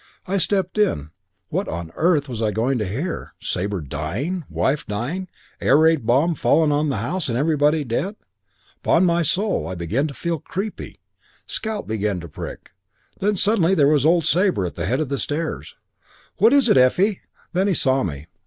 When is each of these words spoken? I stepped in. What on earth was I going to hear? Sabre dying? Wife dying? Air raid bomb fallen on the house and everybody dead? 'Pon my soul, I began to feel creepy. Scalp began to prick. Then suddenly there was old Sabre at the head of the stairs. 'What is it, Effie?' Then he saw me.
I 0.25 0.39
stepped 0.39 0.79
in. 0.79 1.11
What 1.49 1.67
on 1.67 1.91
earth 1.93 2.27
was 2.27 2.41
I 2.41 2.49
going 2.49 2.79
to 2.79 2.87
hear? 2.87 3.35
Sabre 3.39 3.81
dying? 3.81 4.45
Wife 4.49 4.83
dying? 4.87 5.27
Air 5.61 5.77
raid 5.77 6.07
bomb 6.07 6.33
fallen 6.33 6.71
on 6.71 6.89
the 6.89 6.97
house 7.05 7.29
and 7.29 7.37
everybody 7.37 7.83
dead? 7.83 8.15
'Pon 8.81 9.05
my 9.05 9.21
soul, 9.21 9.67
I 9.67 9.75
began 9.75 10.07
to 10.07 10.15
feel 10.15 10.39
creepy. 10.39 10.99
Scalp 11.45 11.85
began 11.87 12.19
to 12.21 12.27
prick. 12.27 12.71
Then 13.19 13.35
suddenly 13.35 13.75
there 13.75 13.87
was 13.87 14.03
old 14.03 14.25
Sabre 14.25 14.65
at 14.65 14.73
the 14.73 14.87
head 14.87 15.01
of 15.01 15.09
the 15.09 15.19
stairs. 15.19 15.75
'What 16.37 16.51
is 16.51 16.67
it, 16.67 16.77
Effie?' 16.77 17.21
Then 17.53 17.67
he 17.67 17.75
saw 17.75 18.01
me. 18.01 18.25